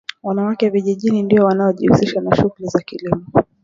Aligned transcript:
wanawake 0.23 0.69
vijijini 0.69 1.23
ndio 1.23 1.45
wanaojihusisha 1.45 2.21
na 2.21 2.35
shughuli 2.35 2.67
za 2.69 2.79
kilimo 2.79 3.25